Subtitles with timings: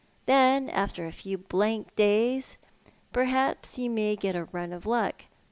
[0.25, 2.57] Then after a few blank days,
[3.13, 5.25] perhaps you may get a run of luck.